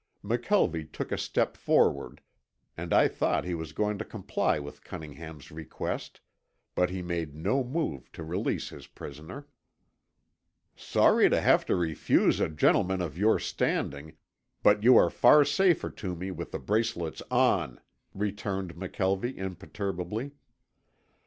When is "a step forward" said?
1.11-2.21